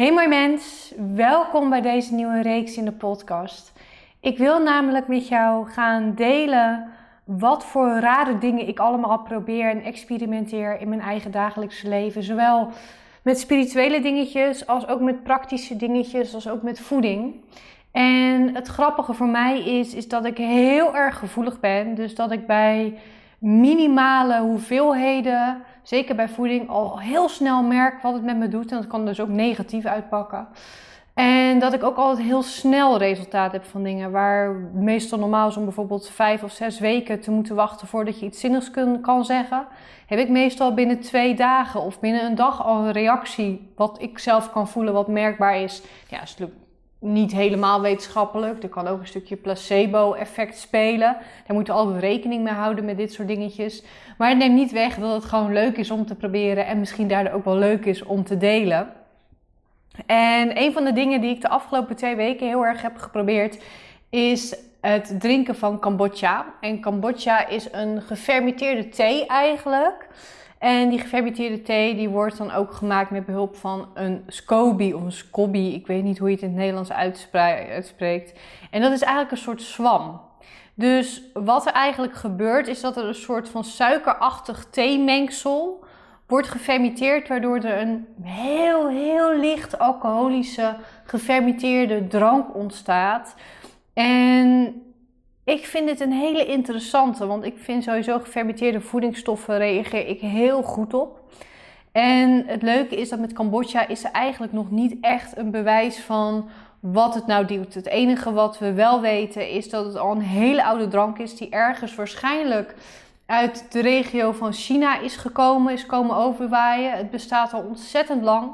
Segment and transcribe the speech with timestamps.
[0.00, 3.72] Hey mooi mens, welkom bij deze nieuwe reeks in de podcast.
[4.20, 6.88] Ik wil namelijk met jou gaan delen
[7.24, 12.22] wat voor rare dingen ik allemaal probeer en experimenteer in mijn eigen dagelijkse leven.
[12.22, 12.68] Zowel
[13.22, 17.34] met spirituele dingetjes als ook met praktische dingetjes, als ook met voeding.
[17.92, 21.94] En het grappige voor mij is, is dat ik heel erg gevoelig ben.
[21.94, 22.98] Dus dat ik bij
[23.38, 28.70] minimale hoeveelheden, zeker bij voeding, al heel snel merk wat het met me doet.
[28.70, 30.48] En dat kan dus ook negatief uitpakken.
[31.14, 34.10] En dat ik ook altijd heel snel resultaat heb van dingen.
[34.10, 38.40] Waar meestal normaal zo'n bijvoorbeeld vijf of zes weken te moeten wachten voordat je iets
[38.40, 39.66] zinnigs kan zeggen.
[40.06, 43.72] Heb ik meestal binnen twee dagen of binnen een dag al een reactie.
[43.76, 45.82] Wat ik zelf kan voelen, wat merkbaar is.
[46.08, 46.36] Ja, is
[47.00, 48.62] niet helemaal wetenschappelijk.
[48.62, 51.16] Er kan ook een stukje placebo-effect spelen.
[51.46, 53.82] Daar moeten we altijd rekening mee houden met dit soort dingetjes.
[54.18, 56.66] Maar het neemt niet weg dat het gewoon leuk is om te proberen.
[56.66, 58.92] En misschien daardoor ook wel leuk is om te delen.
[60.06, 63.62] En een van de dingen die ik de afgelopen twee weken heel erg heb geprobeerd,
[64.10, 66.46] is het drinken van kombucha.
[66.60, 70.08] En kombucha is een gefermenteerde thee eigenlijk.
[70.60, 75.02] En die gefermenteerde thee die wordt dan ook gemaakt met behulp van een SCOBY of
[75.02, 75.58] een SCOBY.
[75.58, 78.38] Ik weet niet hoe je het in het Nederlands uitspreekt.
[78.70, 80.20] En dat is eigenlijk een soort zwam.
[80.74, 85.84] Dus wat er eigenlijk gebeurt is dat er een soort van suikerachtig theemengsel
[86.26, 93.34] wordt gefermenteerd, waardoor er een heel, heel licht alcoholische gefermenteerde drank ontstaat.
[93.92, 94.74] En
[95.50, 100.62] ik vind dit een hele interessante, want ik vind sowieso gefermenteerde voedingsstoffen reageer ik heel
[100.62, 101.20] goed op.
[101.92, 105.98] En het leuke is dat met Cambodja is er eigenlijk nog niet echt een bewijs
[105.98, 106.48] van
[106.80, 107.74] wat het nou doet.
[107.74, 111.36] Het enige wat we wel weten is dat het al een hele oude drank is
[111.36, 112.74] die ergens waarschijnlijk
[113.26, 116.92] uit de regio van China is gekomen, is komen overwaaien.
[116.92, 118.52] Het bestaat al ontzettend lang.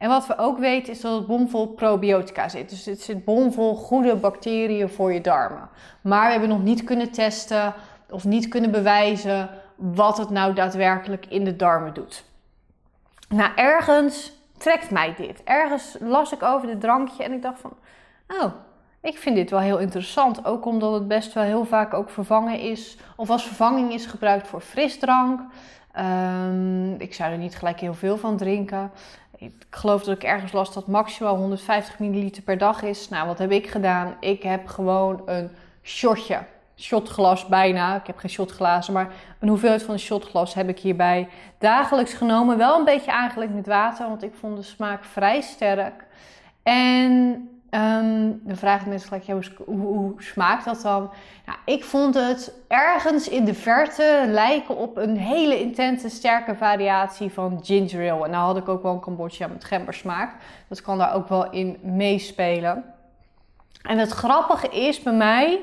[0.00, 2.70] En wat we ook weten is dat het bomvol probiotica zit.
[2.70, 5.68] Dus het zit bomvol goede bacteriën voor je darmen.
[6.00, 7.74] Maar we hebben nog niet kunnen testen
[8.10, 12.24] of niet kunnen bewijzen wat het nou daadwerkelijk in de darmen doet.
[13.28, 15.42] Nou, ergens trekt mij dit.
[15.44, 17.72] Ergens las ik over dit drankje en ik dacht van,
[18.28, 18.52] oh,
[19.00, 20.44] ik vind dit wel heel interessant.
[20.44, 24.48] Ook omdat het best wel heel vaak ook vervangen is, of als vervanging is gebruikt
[24.48, 25.40] voor frisdrank.
[25.98, 28.90] Um, ik zou er niet gelijk heel veel van drinken.
[29.40, 33.08] Ik geloof dat ik ergens las dat maximaal 150 milliliter per dag is.
[33.08, 34.16] Nou, wat heb ik gedaan?
[34.20, 35.50] Ik heb gewoon een
[35.82, 36.38] shotje,
[36.76, 37.96] shotglas bijna.
[37.96, 42.58] Ik heb geen shotglazen, maar een hoeveelheid van een shotglas heb ik hierbij dagelijks genomen.
[42.58, 46.04] Wel een beetje aangelengd met water, want ik vond de smaak vrij sterk.
[46.62, 51.10] En Um, dan vragen mensen gelijk, hoe, smaakt dat dan?
[51.46, 57.30] Nou, ik vond het ergens in de verte lijken op een hele intense, sterke variatie
[57.30, 58.24] van ginger ale.
[58.24, 60.34] En nou had ik ook wel een Cambodja met gembersmaak.
[60.68, 62.84] Dat kan daar ook wel in meespelen.
[63.82, 65.62] En het grappige is bij mij,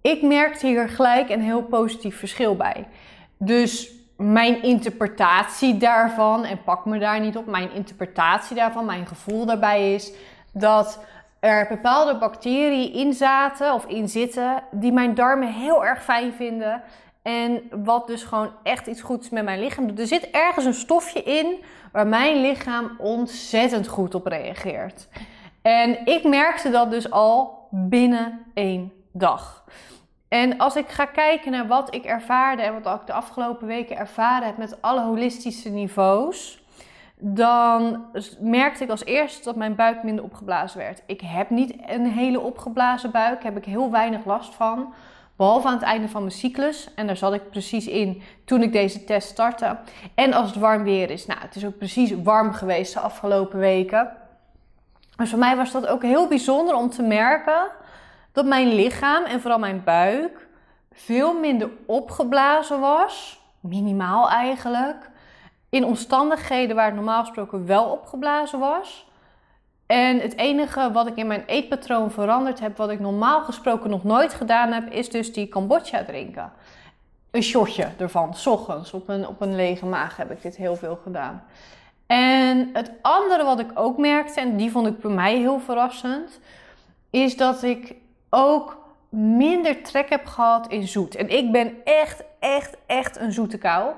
[0.00, 2.88] ik merkte hier gelijk een heel positief verschil bij.
[3.36, 9.46] Dus mijn interpretatie daarvan, en pak me daar niet op, mijn interpretatie daarvan, mijn gevoel
[9.46, 10.12] daarbij is
[10.52, 11.00] dat
[11.46, 16.82] er bepaalde bacteriën in zaten of in zitten die mijn darmen heel erg fijn vinden.
[17.22, 19.98] En wat dus gewoon echt iets goeds met mijn lichaam doet.
[19.98, 21.62] Er zit ergens een stofje in
[21.92, 25.08] waar mijn lichaam ontzettend goed op reageert.
[25.62, 29.64] En ik merkte dat dus al binnen één dag.
[30.28, 33.96] En als ik ga kijken naar wat ik ervaarde en wat ik de afgelopen weken
[33.96, 36.64] ervaren heb met alle holistische niveaus
[37.18, 38.04] dan
[38.40, 41.02] merkte ik als eerste dat mijn buik minder opgeblazen werd.
[41.06, 44.94] Ik heb niet een hele opgeblazen buik, heb ik heel weinig last van.
[45.36, 46.94] Behalve aan het einde van mijn cyclus.
[46.94, 49.76] En daar zat ik precies in toen ik deze test startte.
[50.14, 51.26] En als het warm weer is.
[51.26, 54.12] Nou, het is ook precies warm geweest de afgelopen weken.
[55.16, 57.68] Dus voor mij was dat ook heel bijzonder om te merken
[58.32, 60.46] dat mijn lichaam en vooral mijn buik
[60.92, 63.40] veel minder opgeblazen was.
[63.60, 65.10] Minimaal eigenlijk
[65.76, 69.06] in omstandigheden waar het normaal gesproken wel opgeblazen was.
[69.86, 74.04] En het enige wat ik in mijn eetpatroon veranderd heb, wat ik normaal gesproken nog
[74.04, 76.52] nooit gedaan heb, is dus die kombucha drinken.
[77.30, 80.76] Een shotje ervan, s ochtends, op een, op een lege maag heb ik dit heel
[80.76, 81.44] veel gedaan.
[82.06, 86.40] En het andere wat ik ook merkte, en die vond ik bij mij heel verrassend,
[87.10, 87.94] is dat ik
[88.30, 88.78] ook
[89.08, 91.14] minder trek heb gehad in zoet.
[91.14, 93.92] En ik ben echt, echt, echt een zoete kou.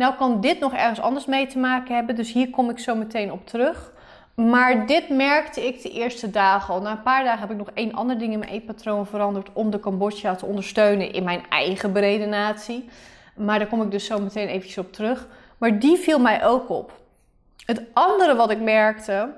[0.00, 2.94] Nou kan dit nog ergens anders mee te maken hebben, dus hier kom ik zo
[2.94, 3.92] meteen op terug.
[4.34, 6.80] Maar dit merkte ik de eerste dagen al.
[6.80, 9.70] Na een paar dagen heb ik nog één ander ding in mijn eetpatroon veranderd om
[9.70, 12.88] de Cambodja te ondersteunen in mijn eigen beredenatie.
[13.34, 15.26] Maar daar kom ik dus zo meteen eventjes op terug.
[15.58, 17.00] Maar die viel mij ook op.
[17.64, 19.28] Het andere wat ik merkte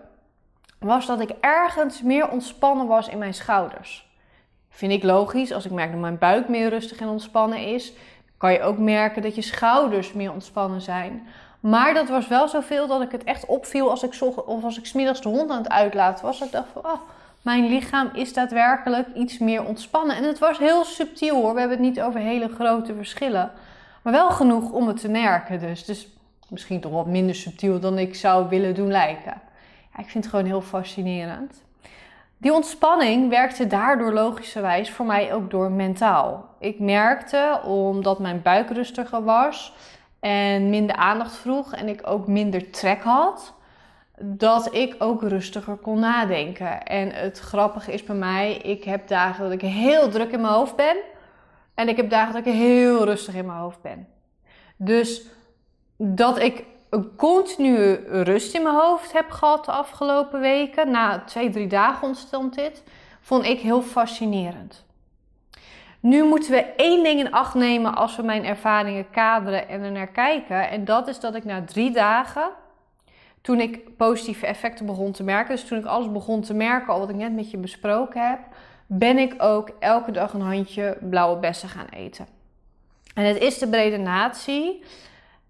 [0.78, 4.10] was dat ik ergens meer ontspannen was in mijn schouders.
[4.68, 5.52] Vind ik logisch.
[5.52, 7.92] Als ik merk dat mijn buik meer rustig en ontspannen is,
[8.42, 11.26] kan je ook merken dat je schouders meer ontspannen zijn.
[11.60, 14.86] Maar dat was wel zoveel dat ik het echt opviel als ik, of als ik
[14.86, 16.40] smiddags de hond aan het uitlaten was.
[16.40, 17.00] Ik dacht van, oh,
[17.42, 20.16] mijn lichaam is daadwerkelijk iets meer ontspannen.
[20.16, 21.54] En het was heel subtiel hoor.
[21.54, 23.50] We hebben het niet over hele grote verschillen.
[24.02, 25.60] Maar wel genoeg om het te merken.
[25.60, 26.08] Dus, dus
[26.48, 29.40] misschien toch wat minder subtiel dan ik zou willen doen lijken.
[29.92, 31.62] Ja, ik vind het gewoon heel fascinerend.
[32.42, 36.54] Die ontspanning werkte daardoor logischerwijs voor mij ook door mentaal.
[36.58, 39.72] Ik merkte, omdat mijn buik rustiger was
[40.20, 43.54] en minder aandacht vroeg en ik ook minder trek had,
[44.18, 46.82] dat ik ook rustiger kon nadenken.
[46.82, 50.54] En het grappige is bij mij, ik heb dagen dat ik heel druk in mijn
[50.54, 50.96] hoofd ben
[51.74, 54.08] en ik heb dagen dat ik heel rustig in mijn hoofd ben.
[54.76, 55.26] Dus
[55.96, 60.90] dat ik een continue rust in mijn hoofd heb gehad de afgelopen weken.
[60.90, 62.82] Na twee, drie dagen ontstond dit.
[63.20, 64.84] Vond ik heel fascinerend.
[66.00, 69.90] Nu moeten we één ding in acht nemen als we mijn ervaringen kaderen en er
[69.90, 70.70] naar kijken.
[70.70, 72.50] En dat is dat ik na drie dagen,
[73.40, 76.98] toen ik positieve effecten begon te merken, dus toen ik alles begon te merken, al
[76.98, 78.40] wat ik net met je besproken heb,
[78.86, 82.26] ben ik ook elke dag een handje blauwe bessen gaan eten.
[83.14, 84.82] En het is de brede natie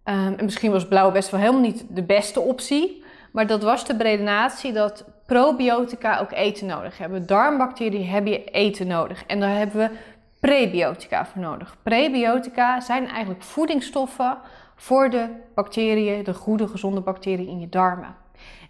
[0.04, 3.04] Ehm, en misschien was blauwe best wel helemaal niet de beste optie.
[3.32, 7.26] Maar dat was de redenatie dat probiotica ook eten nodig hebben.
[7.26, 9.24] Darmbacteriën hebben je eten nodig.
[9.26, 9.96] En daar hebben we
[10.40, 11.76] prebiotica voor nodig.
[11.82, 14.38] Prebiotica zijn eigenlijk voedingsstoffen
[14.76, 18.14] voor de bacteriën, de goede, gezonde bacteriën in je darmen.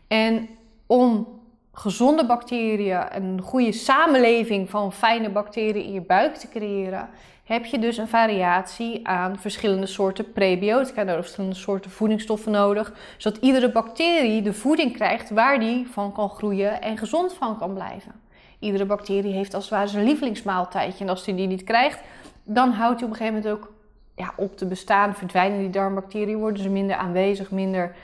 [0.08, 0.49] En
[0.87, 1.40] om
[1.73, 7.08] gezonde bacteriën, een goede samenleving van fijne bacteriën in je buik te creëren,
[7.44, 11.03] heb je dus een variatie aan verschillende soorten prebiotica.
[11.03, 16.29] Nodig, verschillende soorten voedingsstoffen nodig, zodat iedere bacterie de voeding krijgt waar die van kan
[16.29, 18.12] groeien en gezond van kan blijven.
[18.59, 21.05] Iedere bacterie heeft als het ware zijn lievelingsmaaltijdje.
[21.05, 22.00] En als die die niet krijgt,
[22.44, 23.73] dan houdt hij op een gegeven moment ook
[24.17, 27.95] ja, op te bestaan, verdwijnen die darmbacteriën, worden ze minder aanwezig, minder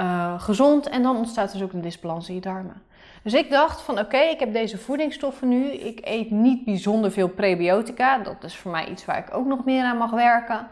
[0.00, 2.82] uh, gezond en dan ontstaat dus ook een disbalans in je darmen.
[3.22, 5.70] Dus ik dacht van oké, ik heb deze voedingsstoffen nu.
[5.72, 8.18] Ik eet niet bijzonder veel prebiotica.
[8.18, 10.66] Dat is voor mij iets waar ik ook nog meer aan mag werken.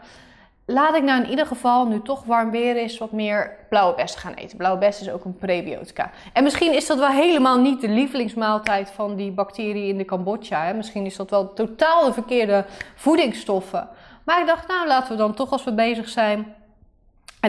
[0.65, 4.19] Laat ik nou in ieder geval, nu toch warm weer is, wat meer blauwe bessen
[4.19, 4.57] gaan eten.
[4.57, 6.11] Blauwe bessen is ook een prebiotica.
[6.33, 10.63] En misschien is dat wel helemaal niet de lievelingsmaaltijd van die bacterie in de Cambodja.
[10.63, 10.73] Hè?
[10.73, 12.65] Misschien is dat wel totaal de verkeerde
[12.95, 13.89] voedingsstoffen.
[14.25, 16.55] Maar ik dacht, nou laten we dan toch als we bezig zijn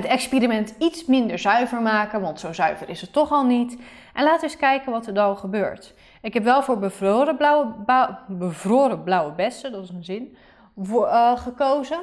[0.02, 3.78] het experiment iets minder zuiver maken, want zo zuiver is het toch al niet.
[4.14, 5.94] En laten we eens kijken wat er dan gebeurt.
[6.22, 7.74] Ik heb wel voor bevroren blauwe,
[8.28, 10.36] bevroren blauwe bessen, dat is een zin,
[10.88, 12.00] uh, gekozen.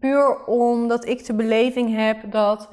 [0.00, 2.68] Puur omdat ik de beleving heb dat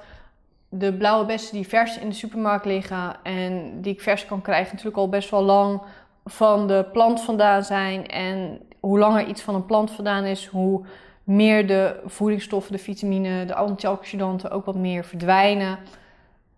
[0.69, 4.69] de blauwe bessen die vers in de supermarkt liggen en die ik vers kan krijgen,
[4.69, 5.81] natuurlijk al best wel lang
[6.25, 8.07] van de plant vandaan zijn.
[8.07, 10.86] En hoe langer iets van een plant vandaan is, hoe
[11.23, 15.77] meer de voedingsstoffen, de vitamine, de antioxidanten ook wat meer verdwijnen.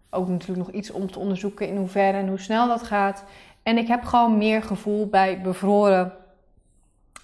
[0.09, 3.23] Ook natuurlijk nog iets om te onderzoeken in hoeverre en hoe snel dat gaat.
[3.63, 6.13] En ik heb gewoon meer gevoel bij bevroren,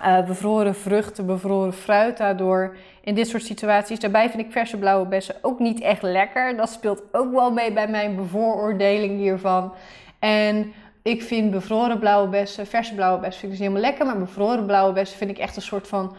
[0.01, 2.75] uh, bevroren vruchten, bevroren fruit daardoor.
[3.01, 3.99] In dit soort situaties.
[3.99, 6.57] Daarbij vind ik verse blauwe bessen ook niet echt lekker.
[6.57, 9.73] Dat speelt ook wel mee bij mijn bevooroordeling hiervan.
[10.19, 14.05] En ik vind bevroren blauwe bessen, verse blauwe bessen vind ik dus helemaal lekker.
[14.05, 16.15] Maar bevroren blauwe bessen vind ik echt een soort van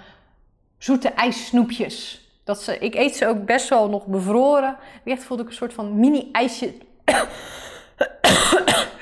[0.82, 2.26] zoete ijssnoepjes.
[2.44, 4.76] Dat ze, ik eet ze ook best wel nog bevroren.
[5.04, 6.74] Echt voelde ik een soort van mini-ijsje.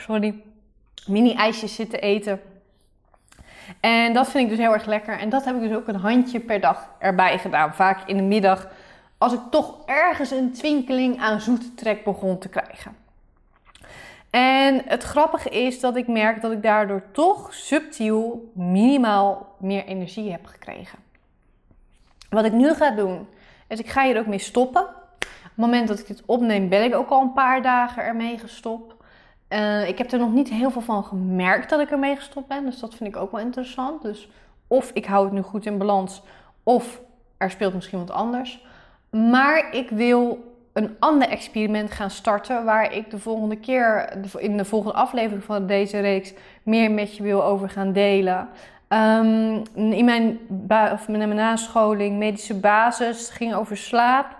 [0.06, 0.42] Sorry.
[1.06, 2.40] Mini-ijsjes zitten eten.
[3.80, 5.18] En dat vind ik dus heel erg lekker.
[5.18, 7.74] En dat heb ik dus ook een handje per dag erbij gedaan.
[7.74, 8.68] Vaak in de middag.
[9.18, 12.96] Als ik toch ergens een twinkeling aan zoete trek begon te krijgen.
[14.30, 20.30] En het grappige is dat ik merk dat ik daardoor toch subtiel minimaal meer energie
[20.30, 21.09] heb gekregen.
[22.30, 23.26] Wat ik nu ga doen,
[23.68, 24.82] is ik ga hier ook mee stoppen.
[24.82, 28.38] Op het moment dat ik dit opneem, ben ik ook al een paar dagen ermee
[28.38, 28.94] gestopt.
[29.48, 32.64] Uh, ik heb er nog niet heel veel van gemerkt dat ik ermee gestopt ben.
[32.64, 34.02] Dus dat vind ik ook wel interessant.
[34.02, 34.28] Dus
[34.66, 36.22] of ik hou het nu goed in balans,
[36.62, 37.00] of
[37.36, 38.66] er speelt misschien wat anders.
[39.10, 40.38] Maar ik wil
[40.72, 42.64] een ander experiment gaan starten.
[42.64, 46.32] Waar ik de volgende keer, in de volgende aflevering van deze reeks,
[46.62, 48.48] meer met je wil over gaan delen.
[48.92, 50.38] Um, in mijn,
[50.92, 54.36] of mijn nascholing, medische basis, ging over slaap.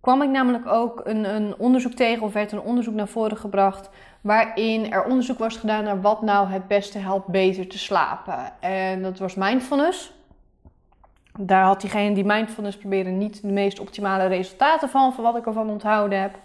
[0.00, 3.90] Kwam ik namelijk ook een, een onderzoek tegen, of werd een onderzoek naar voren gebracht.
[4.20, 8.52] Waarin er onderzoek was gedaan naar wat nou het beste helpt beter te slapen.
[8.60, 10.12] En dat was mindfulness.
[11.38, 15.46] Daar had diegene die mindfulness probeerde niet de meest optimale resultaten van, van wat ik
[15.46, 16.38] ervan onthouden heb.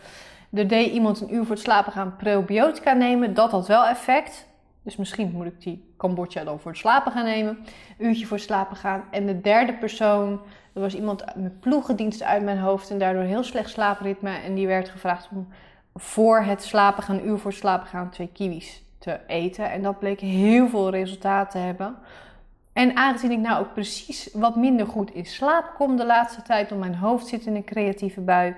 [0.54, 3.34] Er deed iemand een uur voor het slapen gaan probiotica nemen.
[3.34, 4.48] Dat had wel effect.
[4.82, 7.58] Dus misschien moet ik die Cambodja dan voor het slapen gaan nemen.
[7.98, 9.04] Een uurtje voor het slapen gaan.
[9.12, 10.42] En de derde persoon,
[10.74, 12.90] dat was iemand met ploegendienst uit mijn hoofd.
[12.90, 14.32] En daardoor heel slecht slaapritme.
[14.32, 15.48] En die werd gevraagd om
[15.96, 19.72] voor het slapen gaan, een uur voor het slapen gaan, twee kiwis te eten.
[19.72, 21.96] En dat bleek heel veel resultaten te hebben.
[22.74, 26.72] En aangezien ik nou ook precies wat minder goed in slaap kom de laatste tijd,
[26.72, 28.56] om mijn hoofd zit in een creatieve bui,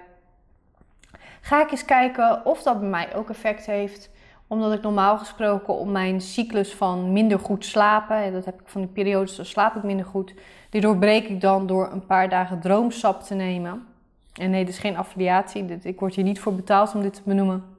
[1.42, 4.10] ga ik eens kijken of dat bij mij ook effect heeft.
[4.48, 8.68] Omdat ik normaal gesproken om mijn cyclus van minder goed slapen, en dat heb ik
[8.68, 10.34] van die periodes, dan slaap ik minder goed,
[10.70, 13.86] die doorbreek ik dan door een paar dagen droomsap te nemen.
[14.34, 17.22] En nee, dit is geen affiliatie, ik word hier niet voor betaald om dit te
[17.24, 17.76] benoemen.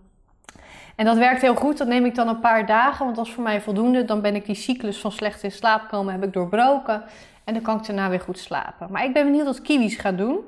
[0.99, 1.79] En dat werkt heel goed.
[1.79, 4.05] Dat neem ik dan een paar dagen, want is voor mij voldoende.
[4.05, 7.03] Dan ben ik die cyclus van slecht in slaap komen, heb ik doorbroken.
[7.45, 8.89] En dan kan ik daarna weer goed slapen.
[8.91, 10.39] Maar ik ben benieuwd wat kiwis gaan doen.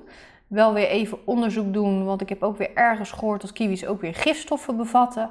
[0.46, 4.00] Wel weer even onderzoek doen, want ik heb ook weer ergens gehoord dat kiwis ook
[4.00, 5.30] weer gifstoffen bevatten.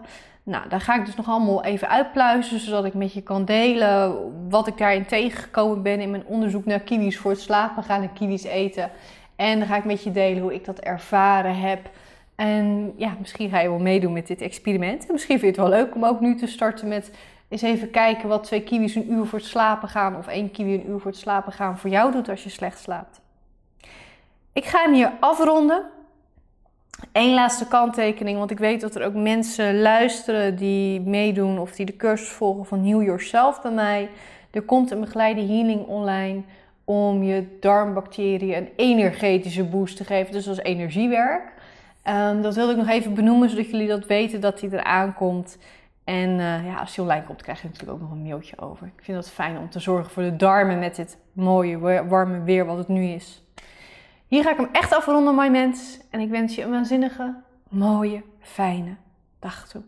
[0.50, 4.15] Nou, daar ga ik dus nog allemaal even uitpluizen, zodat ik met je kan delen
[4.50, 8.13] wat ik daarin tegengekomen ben in mijn onderzoek naar kiwis voor het slapen gaan en
[8.13, 8.89] kiwis eten.
[9.36, 11.89] En dan ga ik met je delen hoe ik dat ervaren heb.
[12.36, 15.06] En ja, misschien ga je wel meedoen met dit experiment.
[15.06, 17.12] En misschien vind je het wel leuk om ook nu te starten met
[17.50, 20.74] eens even kijken wat twee kiwis een uur voor het slapen gaan of één kiwi
[20.74, 23.22] een uur voor het slapen gaan voor jou doet als je slecht slaapt.
[24.53, 25.84] Ik ga hem hier afronden.
[27.12, 31.86] Eén laatste kanttekening, want ik weet dat er ook mensen luisteren die meedoen of die
[31.86, 34.10] de cursus volgen van Heal Yourself bij mij.
[34.51, 36.41] Er komt een begeleide healing online
[36.84, 41.51] om je darmbacteriën een energetische boost te geven, dus als energiewerk.
[42.08, 45.58] Um, dat wilde ik nog even benoemen, zodat jullie dat weten dat hij eraan komt.
[46.03, 48.88] En uh, ja, als hij online komt, krijg je natuurlijk ook nog een mailtje over.
[48.88, 52.65] Ik vind het fijn om te zorgen voor de darmen met dit mooie, warme weer
[52.65, 53.44] wat het nu is.
[54.29, 56.00] Hier ga ik hem echt afronden, mijn mens.
[56.09, 57.36] En ik wens je een waanzinnige,
[57.69, 58.95] mooie, fijne
[59.39, 59.83] dag toe.